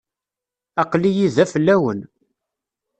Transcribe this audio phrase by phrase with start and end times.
[0.81, 1.99] Aql-iyi da fell-awen.